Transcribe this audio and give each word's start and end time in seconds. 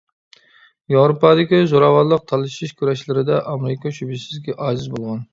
ياۋروپادىكى 0.93 1.57
زوراۋانلىق 1.73 2.23
تالىشىش 2.31 2.73
كۈرەشلىرىدە، 2.79 3.37
ئامېرىكا 3.51 3.93
شۈبھىسىزكى 3.99 4.57
ئاجىز 4.57 4.89
بولغان. 4.95 5.21